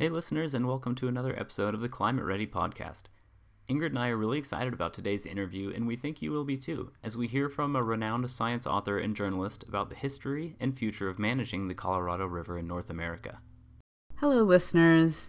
[0.00, 3.02] Hey, listeners, and welcome to another episode of the Climate Ready podcast.
[3.68, 6.56] Ingrid and I are really excited about today's interview, and we think you will be
[6.56, 10.74] too, as we hear from a renowned science author and journalist about the history and
[10.74, 13.40] future of managing the Colorado River in North America.
[14.16, 15.28] Hello, listeners.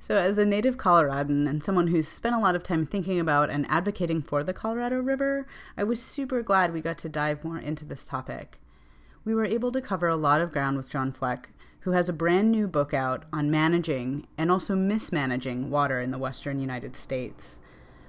[0.00, 3.48] So, as a native Coloradan and someone who's spent a lot of time thinking about
[3.48, 5.46] and advocating for the Colorado River,
[5.78, 8.60] I was super glad we got to dive more into this topic.
[9.24, 12.12] We were able to cover a lot of ground with John Fleck, who has a
[12.12, 17.60] brand new book out on managing and also mismanaging water in the western United States.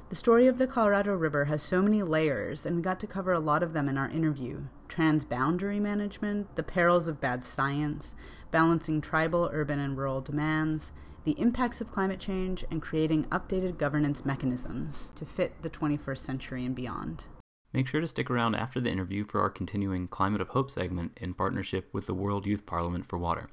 [0.09, 3.31] The story of the Colorado River has so many layers, and we got to cover
[3.31, 8.13] a lot of them in our interview transboundary management, the perils of bad science,
[8.51, 10.91] balancing tribal, urban, and rural demands,
[11.23, 16.65] the impacts of climate change, and creating updated governance mechanisms to fit the 21st century
[16.65, 17.27] and beyond.
[17.73, 21.17] Make sure to stick around after the interview for our continuing Climate of Hope segment
[21.21, 23.47] in partnership with the World Youth Parliament for Water.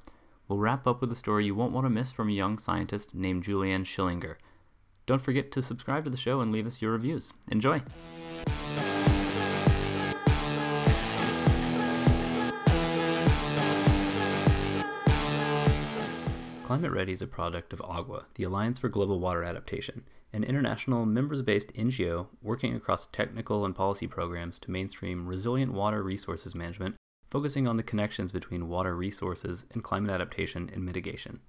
[0.49, 3.15] We'll wrap up with a story you won't want to miss from a young scientist
[3.15, 4.35] named Juliane Schillinger.
[5.05, 7.31] Don't forget to subscribe to the show and leave us your reviews.
[7.47, 7.81] Enjoy!
[16.65, 21.05] Climate Ready is a product of AGWA, the Alliance for Global Water Adaptation, an international
[21.05, 26.95] members based NGO working across technical and policy programs to mainstream resilient water resources management,
[27.29, 31.39] focusing on the connections between water resources and climate adaptation and mitigation.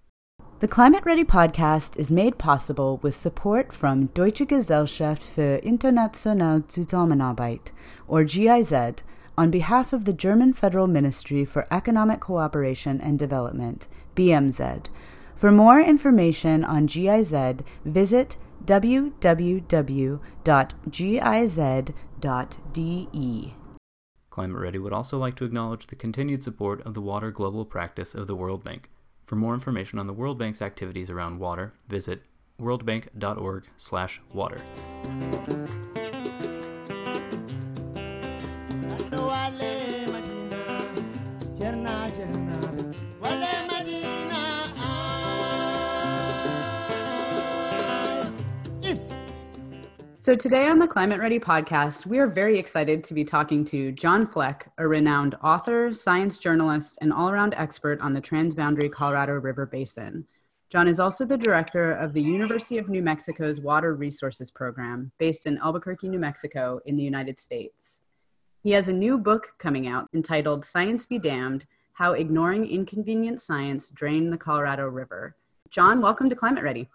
[0.60, 7.72] The Climate Ready podcast is made possible with support from Deutsche Gesellschaft für internationale Zusammenarbeit,
[8.06, 9.02] or GIZ,
[9.38, 14.88] on behalf of the German Federal Ministry for Economic Cooperation and Development, BMZ.
[15.34, 20.20] For more information on GIZ, visit www.giz.de.
[24.30, 28.14] Climate Ready would also like to acknowledge the continued support of the Water Global Practice
[28.14, 28.90] of the World Bank.
[29.26, 32.22] For more information on the World Bank's activities around water, visit
[32.60, 34.62] worldbank.org/water.
[50.30, 53.90] So, today on the Climate Ready podcast, we are very excited to be talking to
[53.90, 59.32] John Fleck, a renowned author, science journalist, and all around expert on the transboundary Colorado
[59.32, 60.24] River Basin.
[60.68, 65.48] John is also the director of the University of New Mexico's Water Resources Program, based
[65.48, 68.02] in Albuquerque, New Mexico, in the United States.
[68.62, 73.90] He has a new book coming out entitled Science Be Dammed How Ignoring Inconvenient Science
[73.90, 75.34] Drained the Colorado River.
[75.70, 76.88] John, welcome to Climate Ready.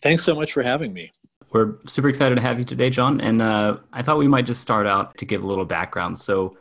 [0.00, 1.12] Thanks so much for having me.
[1.52, 3.20] We're super excited to have you today, John.
[3.20, 6.18] And uh, I thought we might just start out to give a little background.
[6.18, 6.56] So,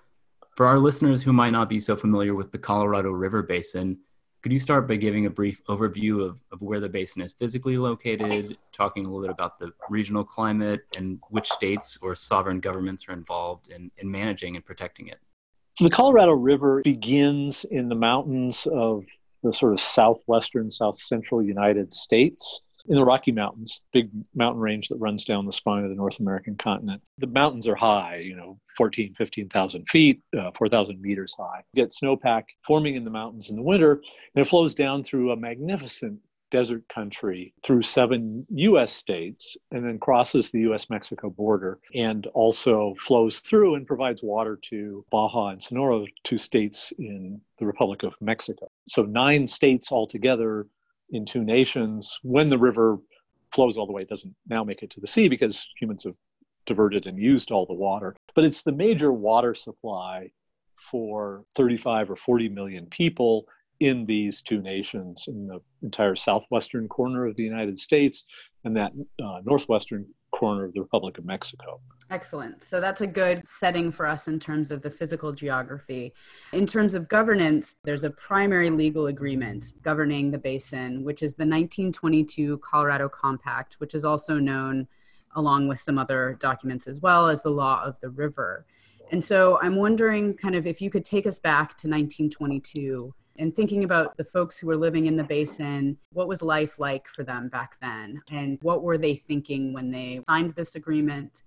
[0.56, 3.97] for our listeners who might not be so familiar with the Colorado River Basin,
[4.41, 7.78] could you start by giving a brief overview of, of where the basin is physically
[7.78, 13.08] located, talking a little bit about the regional climate and which states or sovereign governments
[13.08, 15.19] are involved in, in managing and protecting it?
[15.69, 19.06] So, the Colorado River begins in the mountains of
[19.41, 24.88] the sort of southwestern, south central United States in the Rocky Mountains, big mountain range
[24.90, 27.02] that runs down the spine of the North American continent.
[27.18, 31.62] The mountains are high, you know, 14, 15,000 feet, uh, 4,000 meters high.
[31.74, 34.02] You get snowpack forming in the mountains in the winter,
[34.36, 36.20] and it flows down through a magnificent
[36.52, 42.94] desert country through seven US states and then crosses the US Mexico border and also
[43.00, 48.14] flows through and provides water to Baja and Sonora, two states in the Republic of
[48.22, 48.70] Mexico.
[48.88, 50.68] So, nine states altogether
[51.12, 52.98] in two nations when the river
[53.54, 56.16] flows all the way it doesn't now make it to the sea because humans have
[56.66, 58.16] diverted and used all the water.
[58.36, 60.32] But it's the major water supply
[60.78, 63.46] for 35 or 40 million people
[63.80, 68.26] in these two nations in the entire southwestern corner of the united states
[68.64, 68.92] and that
[69.24, 70.06] uh, northwestern
[70.41, 71.79] corner of the Republic of Mexico.
[72.09, 72.64] Excellent.
[72.64, 76.14] So that's a good setting for us in terms of the physical geography.
[76.52, 81.43] In terms of governance, there's a primary legal agreement governing the basin, which is the
[81.43, 84.88] 1922 Colorado Compact, which is also known
[85.35, 88.66] along with some other documents as well as the law of the river.
[89.11, 93.55] And so I'm wondering kind of if you could take us back to 1922 and
[93.55, 97.23] thinking about the folks who were living in the basin, what was life like for
[97.23, 98.22] them back then?
[98.29, 101.41] And what were they thinking when they signed this agreement?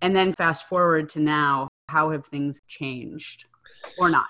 [0.00, 3.44] And then fast forward to now, how have things changed
[3.98, 4.28] or not?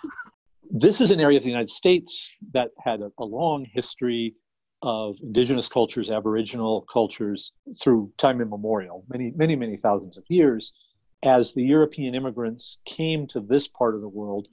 [0.71, 4.35] This is an area of the United States that had a, a long history
[4.83, 10.75] of indigenous cultures, aboriginal cultures through time immemorial, many, many, many thousands of years.
[11.23, 14.49] As the European immigrants came to this part of the world,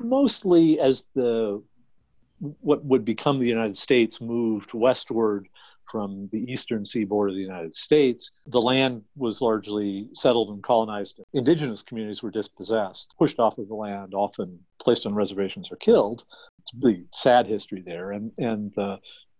[0.00, 1.62] mostly as the
[2.38, 5.48] what would become the United States moved westward
[5.90, 11.20] from the eastern seaboard of the United States, the land was largely settled and colonized.
[11.34, 16.24] Indigenous communities were dispossessed, pushed off of the land, often placed on reservations or killed.
[16.58, 18.12] It's a really sad history there.
[18.12, 18.98] And, and the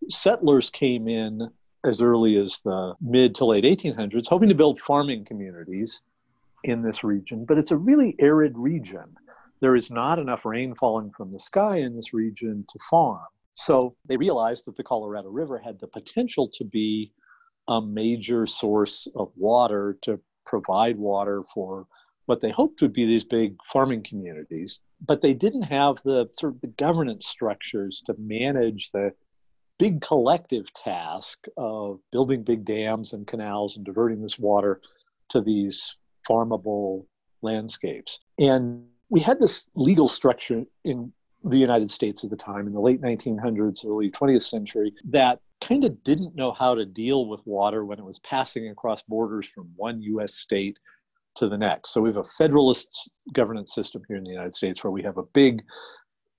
[0.08, 1.50] settlers came in
[1.84, 6.02] as early as the mid to late 1800s, hoping to build farming communities
[6.62, 7.44] in this region.
[7.44, 9.16] But it's a really arid region.
[9.60, 13.26] There is not enough rain falling from the sky in this region to farm.
[13.54, 17.12] So they realized that the Colorado River had the potential to be
[17.68, 21.86] a major source of water to provide water for
[22.26, 24.80] what they hoped would be these big farming communities.
[25.06, 29.12] But they didn't have the sort of the governance structures to manage the
[29.78, 34.80] big collective task of building big dams and canals and diverting this water
[35.30, 35.96] to these
[36.28, 37.06] farmable
[37.42, 38.20] landscapes.
[38.38, 41.12] And we had this legal structure in
[41.44, 45.84] the United States at the time in the late 1900s, early 20th century that kind
[45.84, 49.70] of didn't know how to deal with water when it was passing across borders from
[49.76, 50.78] one US state
[51.36, 51.90] to the next.
[51.90, 55.18] So we have a federalist governance system here in the United States where we have
[55.18, 55.62] a big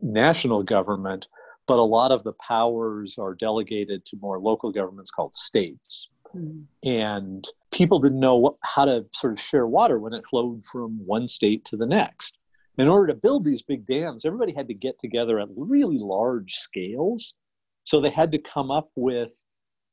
[0.02, 1.28] national government,
[1.68, 6.10] but a lot of the powers are delegated to more local governments called states.
[6.36, 6.88] Mm-hmm.
[6.88, 11.00] And people didn't know what, how to sort of share water when it flowed from
[11.06, 12.38] one state to the next
[12.78, 16.56] in order to build these big dams, everybody had to get together at really large
[16.56, 17.34] scales.
[17.84, 19.34] So they had to come up with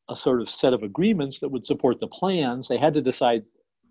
[0.08, 2.69] a sort of set of agreements that would support the plans.
[2.69, 3.44] They had to decide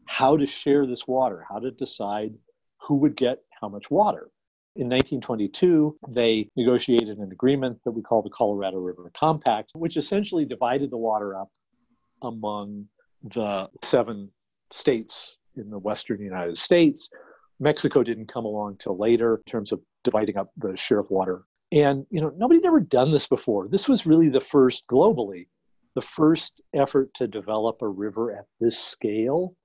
[0.08, 2.34] how to share this water, how to decide
[2.82, 4.30] who would get how much water.
[4.76, 10.46] In 1922, they negotiated an agreement that we call the Colorado River Compact, which essentially
[10.46, 11.50] divided the water up
[12.22, 12.86] among
[13.24, 14.30] the seven
[14.72, 17.10] states in the western United States
[17.62, 21.44] Mexico didn't come along till later in terms of dividing up the share of water.
[21.72, 23.68] And you know, nobody had ever done this before.
[23.68, 25.48] This was really the first globally,
[25.94, 29.56] the first effort to develop a river at this scale.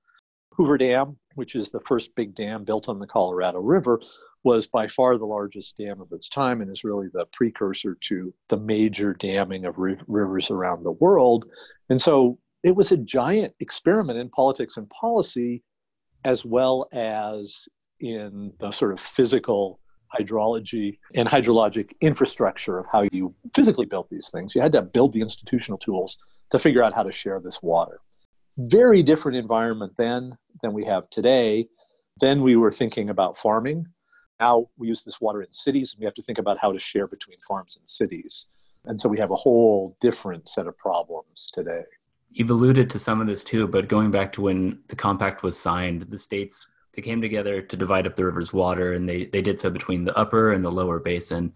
[0.51, 3.99] Hoover Dam, which is the first big dam built on the Colorado River,
[4.43, 8.33] was by far the largest dam of its time and is really the precursor to
[8.49, 11.45] the major damming of ri- rivers around the world.
[11.89, 15.63] And so it was a giant experiment in politics and policy,
[16.23, 17.67] as well as
[17.99, 19.79] in the sort of physical
[20.17, 24.55] hydrology and hydrologic infrastructure of how you physically built these things.
[24.55, 26.17] You had to build the institutional tools
[26.51, 27.99] to figure out how to share this water.
[28.57, 31.67] Very different environment then than we have today.
[32.19, 33.85] Then we were thinking about farming.
[34.39, 36.79] Now we use this water in cities, and we have to think about how to
[36.79, 38.45] share between farms and cities.
[38.85, 41.83] And so we have a whole different set of problems today.
[42.31, 45.59] You've alluded to some of this too, but going back to when the compact was
[45.59, 46.67] signed, the states
[46.97, 50.03] they came together to divide up the river's water, and they, they did so between
[50.03, 51.53] the upper and the lower basin.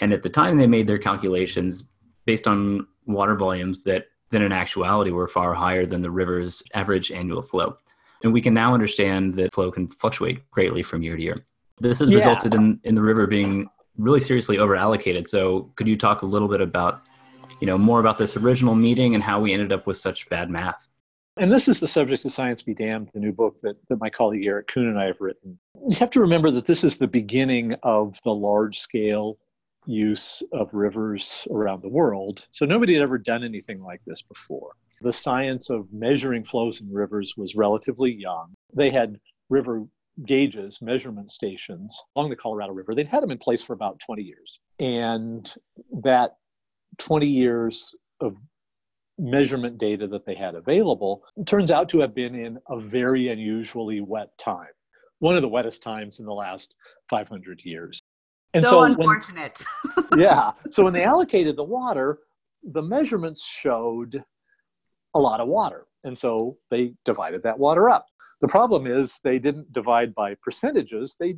[0.00, 1.84] And at the time, they made their calculations
[2.26, 7.12] based on water volumes that, then in actuality, were far higher than the river's average
[7.12, 7.78] annual flow.
[8.24, 11.44] And we can now understand that flow can fluctuate greatly from year to year.
[11.80, 12.16] This has yeah.
[12.16, 15.28] resulted in, in the river being really seriously over allocated.
[15.28, 17.02] So, could you talk a little bit about,
[17.60, 20.50] you know, more about this original meeting and how we ended up with such bad
[20.50, 20.88] math?
[21.38, 24.10] And this is the subject of Science Be Dammed, the new book that, that my
[24.10, 25.56] colleague Eric Kuhn and I have written.
[25.88, 29.38] You have to remember that this is the beginning of the large scale
[29.86, 32.46] use of rivers around the world.
[32.50, 34.72] So nobody had ever done anything like this before.
[35.00, 38.52] The science of measuring flows in rivers was relatively young.
[38.74, 39.84] They had river
[40.26, 42.96] gauges, measurement stations along the Colorado River.
[42.96, 44.58] They'd had them in place for about 20 years.
[44.80, 45.54] And
[46.02, 46.32] that
[46.98, 48.36] 20 years of
[49.18, 54.00] measurement data that they had available turns out to have been in a very unusually
[54.00, 54.68] wet time,
[55.18, 56.74] one of the wettest times in the last
[57.10, 58.00] 500 years.
[58.54, 59.62] And so, so unfortunate.
[59.94, 60.52] When, yeah.
[60.70, 62.18] So when they allocated the water,
[62.62, 64.22] the measurements showed
[65.14, 65.86] a lot of water.
[66.04, 68.06] And so they divided that water up.
[68.40, 71.36] The problem is they didn't divide by percentages, they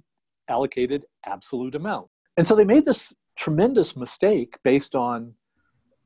[0.49, 2.09] allocated absolute amount.
[2.37, 5.35] And so they made this tremendous mistake based on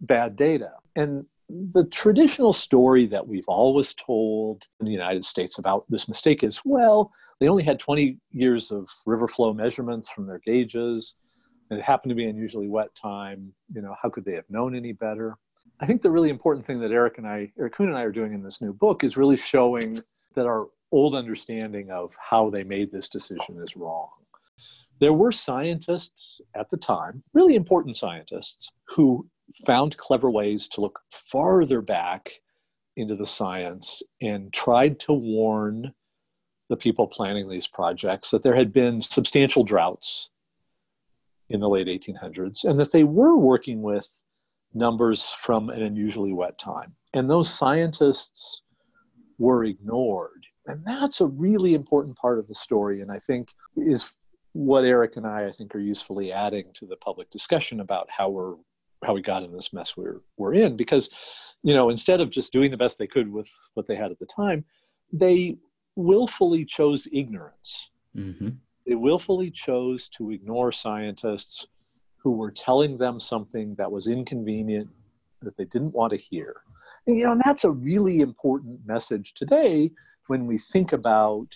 [0.01, 0.71] bad data.
[0.95, 6.43] And the traditional story that we've always told in the United States about this mistake
[6.43, 11.17] is well, they only had 20 years of river flow measurements from their gauges,
[11.71, 13.53] and it happened to be an unusually wet time.
[13.75, 15.37] You know, how could they have known any better?
[15.81, 18.13] I think the really important thing that Eric and I, Eric Kuhn and I are
[18.13, 20.01] doing in this new book is really showing
[20.35, 24.09] that our old understanding of how they made this decision is wrong.
[25.01, 29.27] There were scientists at the time, really important scientists, who
[29.67, 32.41] found clever ways to look farther back
[32.97, 35.93] into the science and tried to warn
[36.69, 40.31] the people planning these projects that there had been substantial droughts
[41.51, 44.21] in the late 1800s, and that they were working with
[44.73, 46.95] numbers from an unusually wet time.
[47.13, 48.63] And those scientists
[49.39, 50.47] were ignored.
[50.67, 54.15] And that's a really important part of the story, and I think is
[54.53, 58.31] what Eric and I, I think, are usefully adding to the public discussion about how
[58.31, 58.55] we're
[59.05, 60.77] how we got in this mess we're we're in.
[60.77, 61.11] Because,
[61.63, 64.19] you know, instead of just doing the best they could with what they had at
[64.19, 64.65] the time,
[65.13, 65.57] they
[65.97, 67.91] willfully chose ignorance.
[68.17, 68.51] Mm-hmm.
[68.87, 71.67] They willfully chose to ignore scientists
[72.19, 74.89] who were telling them something that was inconvenient
[75.43, 76.63] that they didn't want to hear.
[77.07, 79.91] And, you know, and that's a really important message today
[80.27, 81.49] when we think about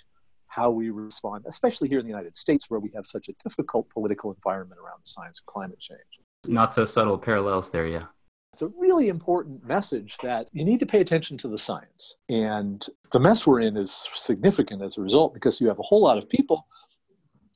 [0.46, 3.88] how we respond, especially here in the United States, where we have such a difficult
[3.90, 6.00] political environment around the science of climate change.
[6.48, 8.04] Not so subtle parallels there, yeah.
[8.52, 12.16] It's a really important message that you need to pay attention to the science.
[12.28, 16.02] And the mess we're in is significant as a result because you have a whole
[16.02, 16.66] lot of people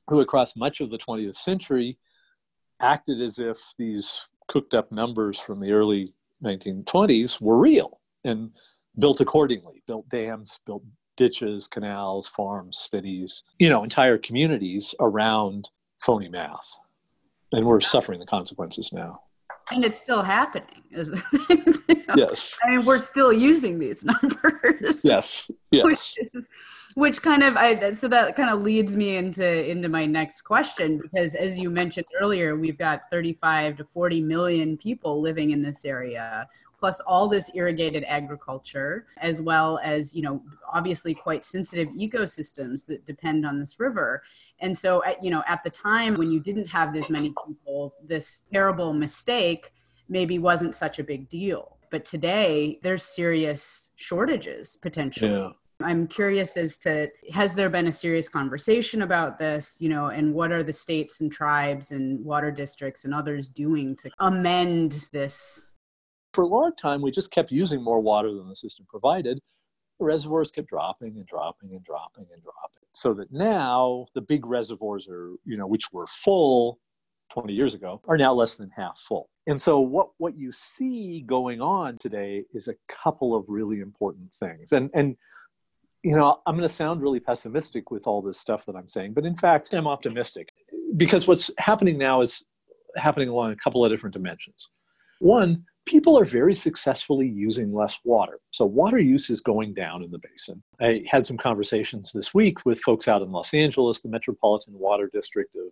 [0.09, 1.97] who, across much of the 20th century,
[2.79, 8.51] acted as if these cooked up numbers from the early 1920s were real and
[8.99, 10.83] built accordingly, built dams, built
[11.17, 15.69] ditches, canals, farms, cities, you know, entire communities around
[15.99, 16.75] phony math.
[17.53, 19.21] And we're suffering the consequences now.
[19.71, 20.83] And it's still happening.
[20.91, 21.09] Is
[22.15, 22.57] Yes.
[22.63, 25.01] I mean, we're still using these numbers.
[25.03, 25.49] Yes.
[25.71, 25.85] Yes.
[25.85, 26.45] Which, is,
[26.95, 30.99] which kind of I so that kind of leads me into into my next question
[31.01, 35.85] because as you mentioned earlier, we've got 35 to 40 million people living in this
[35.85, 36.47] area
[36.83, 43.05] plus all this irrigated agriculture, as well as, you know, obviously quite sensitive ecosystems that
[43.05, 44.21] depend on this river.
[44.59, 47.93] And so, at, you know, at the time when you didn't have this many people,
[48.05, 49.71] this terrible mistake
[50.09, 51.77] maybe wasn't such a big deal.
[51.89, 55.31] But today, there's serious shortages potentially.
[55.31, 55.51] Yeah.
[55.81, 60.33] I'm curious as to has there been a serious conversation about this, you know, and
[60.33, 65.72] what are the states and tribes and water districts and others doing to amend this
[66.33, 69.39] for a long time, we just kept using more water than the system provided.
[69.99, 72.83] The reservoirs kept dropping and dropping and dropping and dropping.
[72.93, 76.79] So that now the big reservoirs are, you know, which were full
[77.31, 79.29] 20 years ago, are now less than half full.
[79.47, 84.33] And so what, what you see going on today is a couple of really important
[84.33, 84.71] things.
[84.71, 85.15] And, and
[86.03, 89.13] you know, I'm going to sound really pessimistic with all this stuff that I'm saying,
[89.13, 90.49] but in fact, I'm optimistic
[90.97, 92.43] because what's happening now is
[92.95, 94.69] happening along a couple of different dimensions.
[95.19, 98.39] One, people are very successfully using less water.
[98.51, 100.63] So water use is going down in the basin.
[100.79, 105.09] I had some conversations this week with folks out in Los Angeles, the Metropolitan Water
[105.11, 105.71] District of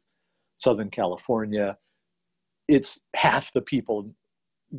[0.56, 1.78] Southern California.
[2.68, 4.14] It's half the people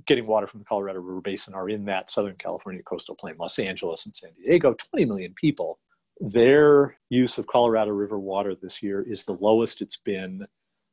[0.06, 3.58] getting water from the Colorado River Basin are in that Southern California coastal plain, Los
[3.58, 5.78] Angeles and San Diego, 20 million people.
[6.20, 10.46] Their use of Colorado River water this year is the lowest it's been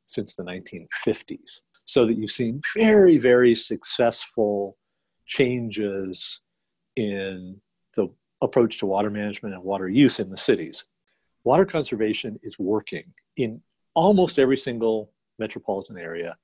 [0.06, 4.76] since the 1950s so that you've seen very, very successful
[5.26, 6.40] changes
[6.94, 7.60] in
[7.96, 8.08] the
[8.42, 10.84] approach to water management and water use in the cities.
[11.42, 13.60] Water conservation is working in
[13.94, 16.36] almost every single metropolitan area.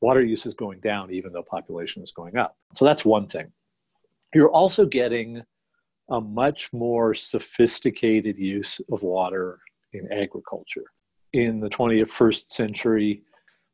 [0.00, 2.56] Water use is going down even though population is going up.
[2.74, 3.52] So that's one thing.
[4.34, 5.42] You're also getting
[6.08, 9.58] a much more sophisticated use of water
[9.92, 10.84] in agriculture.
[11.34, 13.22] In the 21st century,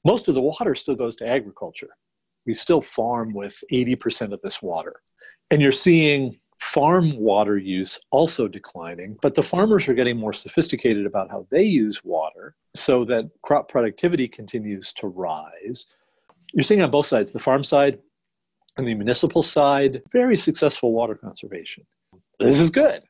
[0.04, 1.90] most of the water still goes to agriculture.
[2.47, 4.97] We still farm with 80% of this water.
[5.50, 11.06] And you're seeing farm water use also declining, but the farmers are getting more sophisticated
[11.06, 15.87] about how they use water so that crop productivity continues to rise.
[16.52, 17.99] You're seeing on both sides, the farm side
[18.76, 21.85] and the municipal side, very successful water conservation.
[22.38, 23.02] This is good,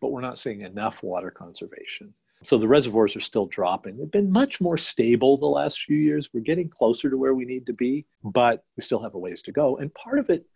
[0.00, 2.14] but we're not seeing enough water conservation.
[2.42, 3.98] So the reservoirs are still dropping.
[3.98, 6.30] They've been much more stable the last few years.
[6.32, 9.42] We're getting closer to where we need to be, but we still have a ways
[9.42, 9.76] to go.
[9.76, 10.46] And part of it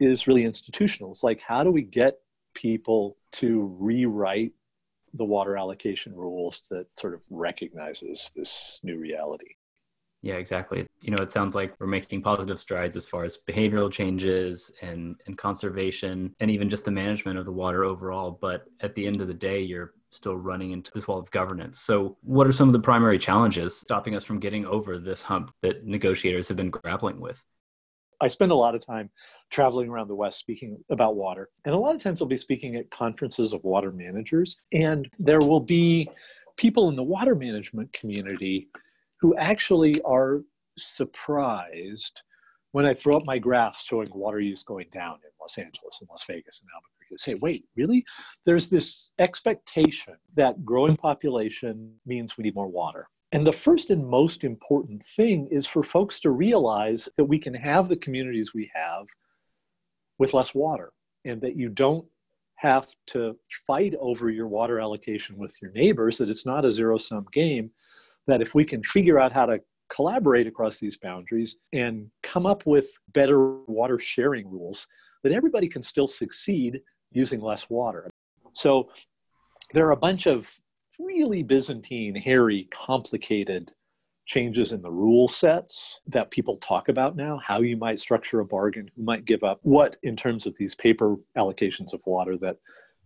[0.00, 1.10] is really institutional.
[1.10, 2.18] It's like, how do we get
[2.54, 4.52] people to rewrite
[5.12, 9.54] the water allocation rules that sort of recognizes this new reality?
[10.22, 10.86] Yeah, exactly.
[11.02, 15.20] You know, it sounds like we're making positive strides as far as behavioral changes and,
[15.26, 18.38] and conservation and even just the management of the water overall.
[18.40, 21.80] But at the end of the day, you're still running into this wall of governance.
[21.80, 25.52] So, what are some of the primary challenges stopping us from getting over this hump
[25.60, 27.44] that negotiators have been grappling with?
[28.20, 29.10] I spend a lot of time
[29.50, 31.50] traveling around the West speaking about water.
[31.64, 35.40] And a lot of times I'll be speaking at conferences of water managers, and there
[35.40, 36.08] will be
[36.56, 38.68] people in the water management community
[39.20, 40.42] who actually are
[40.78, 42.22] surprised
[42.72, 46.08] when I throw up my graphs showing water use going down in Los Angeles and
[46.10, 48.04] Las Vegas and Albuquerque say, wait, really?
[48.46, 53.08] There's this expectation that growing population means we need more water.
[53.32, 57.54] And the first and most important thing is for folks to realize that we can
[57.54, 59.06] have the communities we have
[60.18, 60.92] with less water
[61.24, 62.04] and that you don't
[62.56, 66.96] have to fight over your water allocation with your neighbors, that it's not a zero
[66.96, 67.70] sum game,
[68.26, 72.64] that if we can figure out how to collaborate across these boundaries and come up
[72.66, 74.86] with better water sharing rules,
[75.22, 76.80] that everybody can still succeed
[77.14, 78.10] using less water.
[78.52, 78.90] So
[79.72, 80.58] there are a bunch of
[80.98, 83.72] really Byzantine, hairy, complicated
[84.26, 88.44] changes in the rule sets that people talk about now, how you might structure a
[88.44, 92.56] bargain, who might give up what in terms of these paper allocations of water that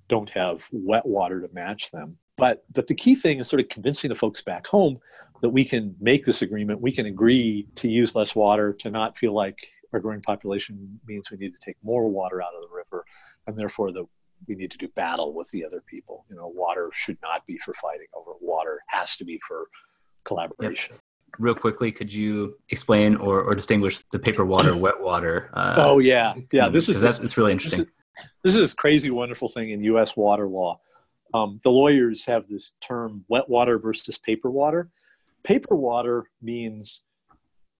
[0.08, 2.16] don't have wet water to match them.
[2.36, 4.98] But but the key thing is sort of convincing the folks back home
[5.42, 9.16] that we can make this agreement, we can agree to use less water, to not
[9.16, 12.74] feel like our growing population means we need to take more water out of the
[12.74, 13.04] river,
[13.46, 14.04] and therefore that
[14.46, 16.24] we need to do battle with the other people.
[16.30, 18.32] You know, water should not be for fighting over.
[18.40, 19.68] Water has to be for
[20.24, 20.94] collaboration.
[20.94, 21.00] Yep.
[21.38, 25.50] Real quickly, could you explain or, or distinguish the paper water, wet water?
[25.52, 26.68] Uh, oh yeah, yeah.
[26.68, 27.86] This is that's it's really interesting.
[28.42, 30.16] This is, this is crazy, wonderful thing in U.S.
[30.16, 30.80] water law.
[31.34, 34.88] Um, the lawyers have this term wet water versus paper water.
[35.44, 37.02] Paper water means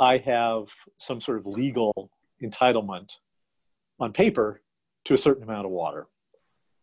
[0.00, 2.10] I have some sort of legal
[2.42, 3.10] entitlement
[3.98, 4.62] on paper
[5.04, 6.06] to a certain amount of water.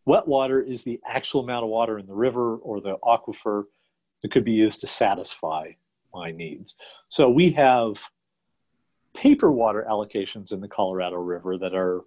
[0.06, 3.64] Wet water is the actual amount of water in the river or the aquifer
[4.22, 5.72] that could be used to satisfy
[6.14, 6.76] my needs.
[7.10, 7.98] So we have
[9.14, 12.02] paper water allocations in the Colorado River that are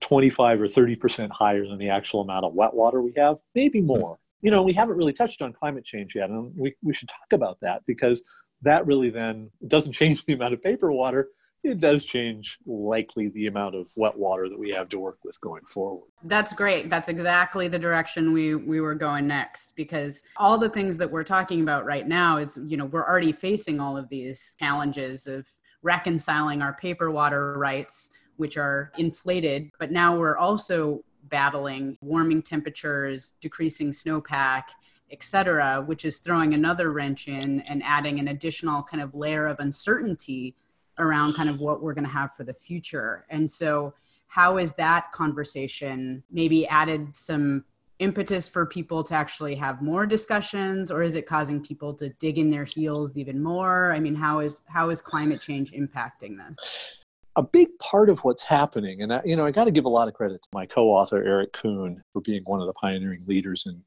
[0.00, 4.18] 25 or 30% higher than the actual amount of wet water we have, maybe more.
[4.40, 7.32] You know, we haven't really touched on climate change yet, and we, we should talk
[7.32, 8.24] about that because
[8.62, 11.28] that really then doesn't change the amount of paper water.
[11.64, 15.40] It does change likely the amount of wet water that we have to work with
[15.40, 16.08] going forward.
[16.24, 16.90] That's great.
[16.90, 21.22] That's exactly the direction we we were going next because all the things that we're
[21.22, 25.46] talking about right now is, you know, we're already facing all of these challenges of
[25.82, 33.34] reconciling our paper water rights which are inflated, but now we're also battling warming temperatures,
[33.40, 34.64] decreasing snowpack,
[35.12, 39.60] etc., which is throwing another wrench in and adding an additional kind of layer of
[39.60, 40.54] uncertainty
[40.98, 43.24] around kind of what we're going to have for the future.
[43.30, 43.94] And so,
[44.28, 47.64] how is that conversation maybe added some
[47.98, 52.38] impetus for people to actually have more discussions or is it causing people to dig
[52.38, 56.94] in their heels even more i mean how is how is climate change impacting this
[57.36, 59.88] a big part of what's happening, and I, you know, I got to give a
[59.88, 63.64] lot of credit to my co-author Eric Kuhn for being one of the pioneering leaders
[63.66, 63.82] in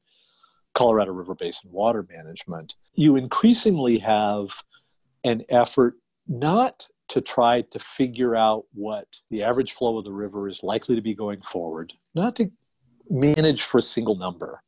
[0.76, 2.76] Colorado River Basin water management.
[2.94, 4.48] You increasingly have
[5.24, 5.94] an effort
[6.28, 10.94] not to try to figure out what the average flow of the river is likely
[10.94, 12.50] to be going forward, not to
[13.10, 14.62] manage for a single number,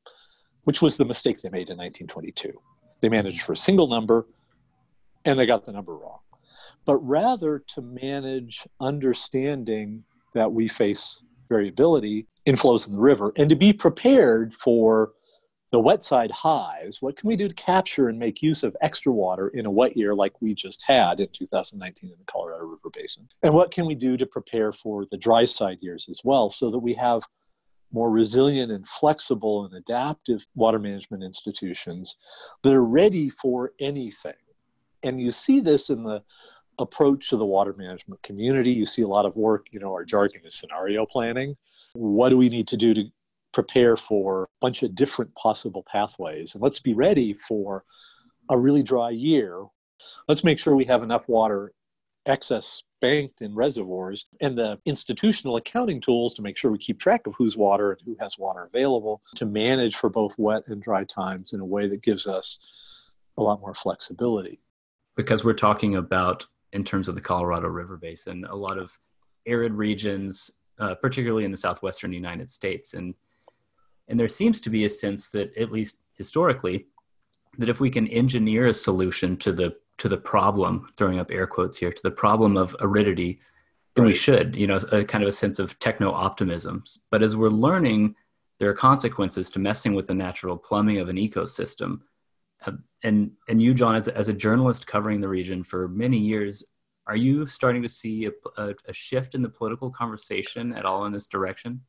[0.65, 2.53] which was the mistake they made in 1922.
[3.01, 4.27] They managed for a single number
[5.25, 6.19] and they got the number wrong
[6.89, 13.47] but rather to manage understanding that we face variability in flows in the river and
[13.47, 15.11] to be prepared for
[15.71, 19.13] the wet side hives, What can we do to capture and make use of extra
[19.13, 22.91] water in a wet year like we just had in 2019 in the Colorado River
[22.93, 23.29] Basin?
[23.43, 26.71] And what can we do to prepare for the dry side years as well so
[26.71, 27.23] that we have
[27.93, 32.17] more resilient and flexible and adaptive water management institutions
[32.63, 34.33] that are ready for anything?
[35.03, 36.23] And you see this in the
[36.79, 38.71] approach to the water management community.
[38.71, 41.57] You see a lot of work, you know, our jargon is scenario planning.
[41.93, 43.05] What do we need to do to
[43.59, 46.55] prepare for a bunch of different possible pathways?
[46.55, 47.83] And let's be ready for
[48.49, 49.65] a really dry year.
[50.29, 51.73] Let's make sure we have enough water
[52.25, 57.27] excess banked in reservoirs and the institutional accounting tools to make sure we keep track
[57.27, 61.03] of whose water and who has water available to manage for both wet and dry
[61.03, 62.61] times in a way that gives us
[63.39, 64.61] a lot more flexibility.
[65.17, 68.97] Because we're talking about in terms of the Colorado River Basin, a lot of
[69.47, 73.15] arid regions, uh, particularly in the southwestern United States, and
[74.09, 76.87] and there seems to be a sense that, at least historically,
[77.59, 81.47] that if we can engineer a solution to the to the problem, throwing up air
[81.47, 83.41] quotes here, to the problem of aridity,
[83.95, 84.11] then right.
[84.11, 86.85] we should, you know, a kind of a sense of techno optimism.
[87.11, 88.15] But as we're learning,
[88.59, 92.01] there are consequences to messing with the natural plumbing of an ecosystem
[92.67, 96.65] uh, and and you, John, as, as a journalist covering the region for many years,
[97.07, 101.05] are you starting to see a, a, a shift in the political conversation at all
[101.07, 101.81] in this direction?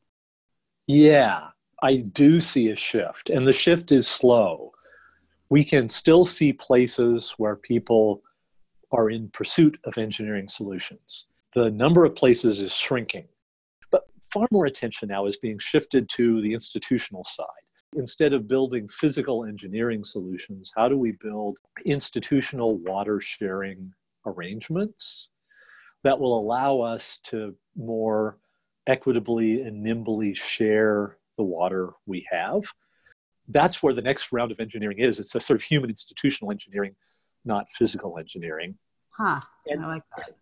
[0.86, 1.48] Yeah,
[1.82, 4.72] I do see a shift, and the shift is slow.
[5.48, 8.22] We can still see places where people
[8.92, 11.26] are in pursuit of engineering solutions.
[11.54, 13.28] The number of places is shrinking,
[13.90, 17.46] but far more attention now is being shifted to the institutional side
[17.96, 23.92] Instead of building physical engineering solutions, how do we build institutional water sharing
[24.26, 25.30] arrangements
[26.04, 28.38] that will allow us to more
[28.86, 32.64] equitably and nimbly share the water we have?
[33.48, 35.18] That's where the next round of engineering is.
[35.18, 36.94] It's a sort of human institutional engineering,
[37.46, 38.76] not physical engineering.
[39.08, 39.38] Huh.
[39.66, 40.34] And, I like that.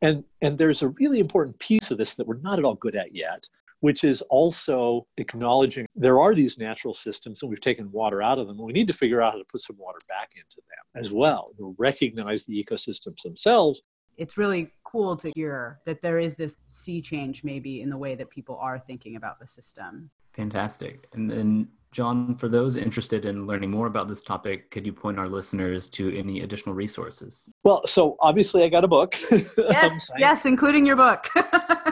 [0.00, 2.94] And, and there's a really important piece of this that we're not at all good
[2.94, 3.48] at yet,
[3.80, 8.46] which is also acknowledging there are these natural systems and we've taken water out of
[8.46, 8.58] them.
[8.58, 11.10] And we need to figure out how to put some water back into them as
[11.10, 11.46] well.
[11.78, 13.82] Recognize the ecosystems themselves.
[14.16, 18.14] It's really cool to hear that there is this sea change maybe in the way
[18.14, 20.10] that people are thinking about the system.
[20.38, 21.08] Fantastic.
[21.14, 25.18] And then John, for those interested in learning more about this topic, could you point
[25.18, 27.48] our listeners to any additional resources?
[27.64, 29.16] Well, so obviously I got a book.
[29.58, 31.26] Yes, um, yes, including your book.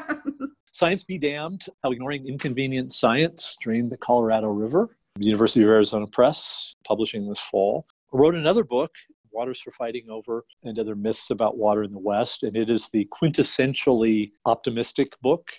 [0.72, 4.96] Science Be Dammed How Ignoring Inconvenient Science Drained the Colorado River.
[5.18, 7.86] University of Arizona Press, publishing this fall.
[8.12, 8.94] I wrote another book,
[9.32, 12.70] Water Is for Fighting Over and Other Myths About Water in the West, and it
[12.70, 15.50] is the quintessentially optimistic book.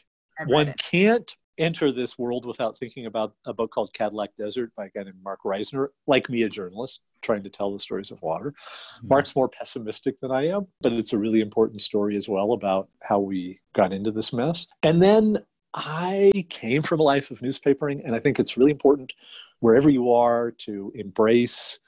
[0.45, 0.77] One it.
[0.77, 5.03] can't enter this world without thinking about a book called Cadillac Desert by a guy
[5.03, 8.51] named Marc Reisner, like me, a journalist trying to tell the stories of water.
[8.51, 9.07] Mm-hmm.
[9.07, 12.89] Marc's more pessimistic than I am, but it's a really important story as well about
[13.01, 14.67] how we got into this mess.
[14.83, 15.43] And then
[15.73, 19.13] I came from a life of newspapering, and I think it's really important
[19.59, 21.79] wherever you are to embrace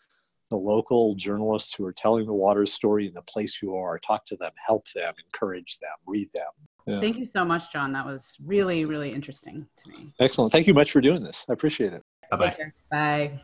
[0.50, 4.26] the local journalists who are telling the water story in the place you are, talk
[4.26, 6.50] to them, help them, encourage them, read them.
[6.86, 7.00] Yeah.
[7.00, 7.92] Thank you so much, John.
[7.94, 10.14] That was really, really interesting to me.
[10.20, 10.52] Excellent.
[10.52, 11.46] Thank you much for doing this.
[11.50, 12.04] I appreciate it.
[12.32, 12.56] Bye-bye.
[12.92, 13.40] Bye.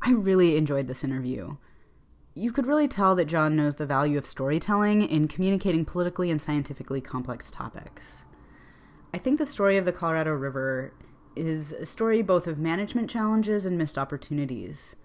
[0.00, 1.56] I really enjoyed this interview.
[2.34, 6.40] You could really tell that John knows the value of storytelling in communicating politically and
[6.40, 8.24] scientifically complex topics.
[9.12, 10.92] I think the story of the Colorado River
[11.38, 14.96] is a story both of management challenges and missed opportunities.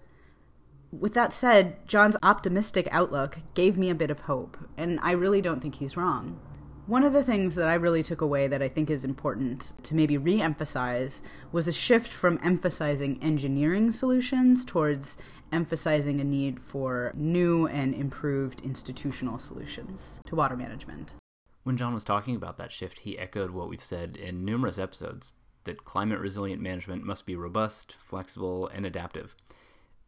[0.90, 5.40] With that said, John's optimistic outlook gave me a bit of hope, and I really
[5.40, 6.38] don't think he's wrong.
[6.86, 9.94] One of the things that I really took away that I think is important to
[9.94, 15.16] maybe re emphasize was a shift from emphasizing engineering solutions towards
[15.50, 21.14] emphasizing a need for new and improved institutional solutions to water management.
[21.62, 25.34] When John was talking about that shift, he echoed what we've said in numerous episodes
[25.64, 29.34] that climate resilient management must be robust, flexible, and adaptive.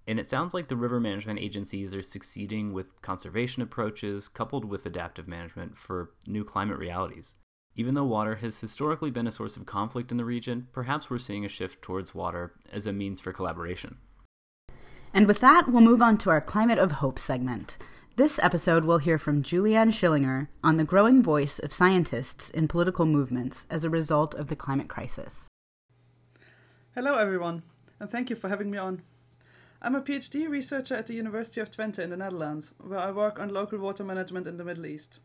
[0.07, 4.87] And it sounds like the river management agencies are succeeding with conservation approaches coupled with
[4.87, 7.35] adaptive management for new climate realities.
[7.75, 11.19] Even though water has historically been a source of conflict in the region, perhaps we're
[11.19, 13.99] seeing a shift towards water as a means for collaboration.
[15.13, 17.77] And with that, we'll move on to our Climate of Hope segment.
[18.17, 23.05] This episode, we'll hear from Juliane Schillinger on the growing voice of scientists in political
[23.05, 25.49] movements as a result of the climate crisis.
[26.95, 27.63] Hello, everyone,
[28.01, 29.03] and thank you for having me on.
[29.83, 33.39] I'm a PhD researcher at the University of Twente in the Netherlands, where I work
[33.39, 35.19] on local water management in the Middle East.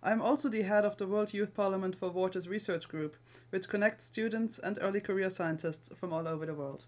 [0.00, 3.16] I am also the head of the World Youth Parliament for Waters Research Group,
[3.50, 6.86] which connects students and early career scientists from all over the world.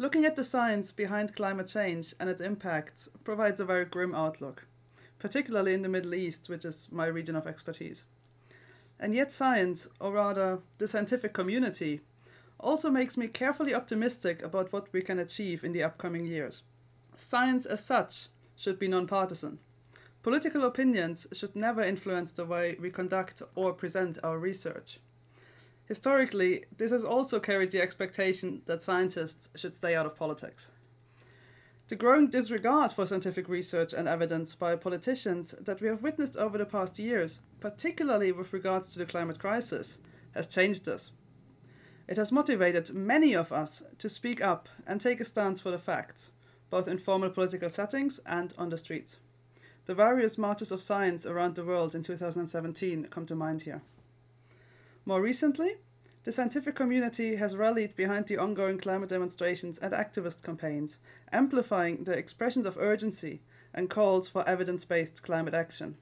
[0.00, 4.64] Looking at the science behind climate change and its impacts provides a very grim outlook,
[5.18, 8.04] particularly in the Middle East, which is my region of expertise.
[9.00, 12.00] And yet, science, or rather the scientific community,
[12.60, 16.62] also makes me carefully optimistic about what we can achieve in the upcoming years.
[17.16, 19.58] Science, as such, should be nonpartisan.
[20.22, 25.00] Political opinions should never influence the way we conduct or present our research.
[25.88, 30.70] Historically, this has also carried the expectation that scientists should stay out of politics.
[31.88, 36.58] The growing disregard for scientific research and evidence by politicians that we have witnessed over
[36.58, 39.96] the past years, particularly with regards to the climate crisis,
[40.32, 41.10] has changed this.
[42.06, 45.78] It has motivated many of us to speak up and take a stance for the
[45.78, 46.32] facts,
[46.68, 49.20] both in formal political settings and on the streets.
[49.86, 53.80] The various marches of science around the world in 2017 come to mind here.
[55.08, 55.76] More recently,
[56.24, 60.98] the scientific community has rallied behind the ongoing climate demonstrations and activist campaigns,
[61.32, 63.40] amplifying the expressions of urgency
[63.72, 65.96] and calls for evidence based climate action.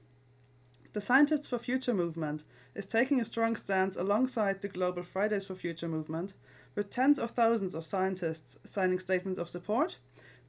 [0.91, 2.43] The Scientists for Future movement
[2.75, 6.33] is taking a strong stance alongside the global Fridays for Future movement,
[6.75, 9.95] with tens of thousands of scientists signing statements of support,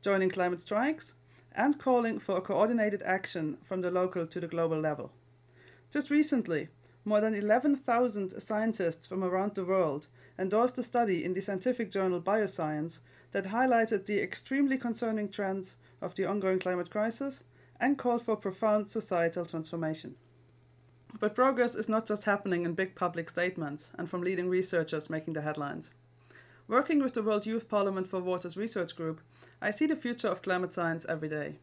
[0.02, 1.14] joining climate strikes,
[1.52, 5.12] and calling for a coordinated action from the local to the global level.
[5.92, 6.70] Just recently,
[7.08, 12.20] more than 11,000 scientists from around the world endorsed a study in the scientific journal
[12.20, 13.00] Bioscience
[13.32, 17.42] that highlighted the extremely concerning trends of the ongoing climate crisis
[17.80, 20.16] and called for profound societal transformation.
[21.18, 25.32] But progress is not just happening in big public statements and from leading researchers making
[25.32, 25.90] the headlines.
[26.68, 29.22] Working with the World Youth Parliament for Waters Research Group,
[29.62, 31.56] I see the future of climate science every day.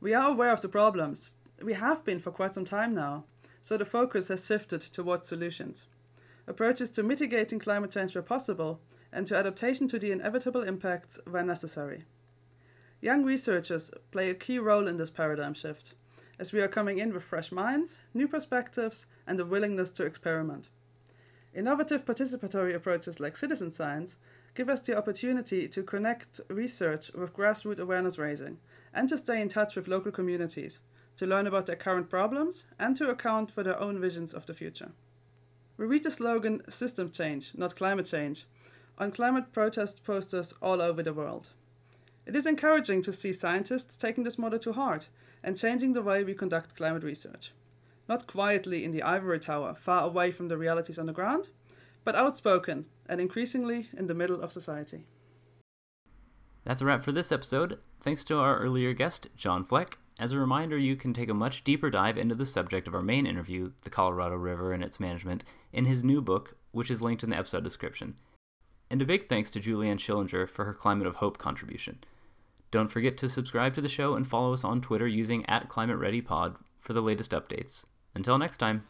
[0.00, 1.30] We are aware of the problems.
[1.64, 3.24] We have been for quite some time now,
[3.62, 5.86] so the focus has shifted towards solutions.
[6.46, 8.80] Approaches to mitigating climate change where possible,
[9.12, 12.04] and to adaptation to the inevitable impacts where necessary.
[13.00, 15.94] Young researchers play a key role in this paradigm shift,
[16.38, 20.68] as we are coming in with fresh minds, new perspectives, and a willingness to experiment.
[21.54, 24.16] Innovative participatory approaches like citizen science
[24.54, 28.58] give us the opportunity to connect research with grassroots awareness raising
[28.92, 30.80] and to stay in touch with local communities,
[31.18, 34.54] to learn about their current problems and to account for their own visions of the
[34.54, 34.92] future.
[35.76, 38.46] We read the slogan System Change, not Climate Change,
[38.98, 41.50] on climate protest posters all over the world.
[42.24, 45.08] It is encouraging to see scientists taking this motto to heart
[45.42, 47.52] and changing the way we conduct climate research.
[48.08, 51.48] Not quietly in the ivory tower, far away from the realities on the ground,
[52.04, 55.04] but outspoken and increasingly in the middle of society.
[56.64, 57.78] That's a wrap for this episode.
[58.00, 59.98] Thanks to our earlier guest, John Fleck.
[60.18, 63.02] As a reminder, you can take a much deeper dive into the subject of our
[63.02, 67.22] main interview, the Colorado River and its management, in his new book, which is linked
[67.22, 68.16] in the episode description.
[68.90, 71.98] And a big thanks to Juliane Schillinger for her Climate of Hope contribution.
[72.70, 76.56] Don't forget to subscribe to the show and follow us on Twitter using at ClimateReadyPod
[76.80, 77.84] for the latest updates.
[78.14, 78.84] Until next time.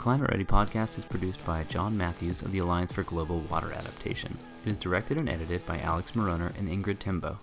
[0.00, 4.38] Climate Ready podcast is produced by John Matthews of the Alliance for Global Water Adaptation.
[4.64, 7.38] It is directed and edited by Alex Moroner and Ingrid Timboe.